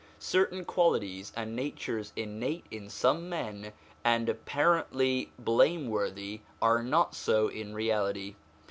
Certain 0.17 0.65
qualities 0.65 1.31
and 1.35 1.55
natures 1.55 2.11
innate 2.15 2.65
in 2.71 2.89
some 2.89 3.29
men 3.29 3.71
and 4.03 4.29
apparently 4.29 5.31
blameworthy 5.37 6.41
are 6.59 6.81
not 6.81 7.13
so 7.13 7.49
in 7.49 7.75
reality. 7.75 8.33